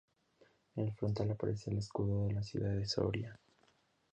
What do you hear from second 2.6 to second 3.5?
de Soria.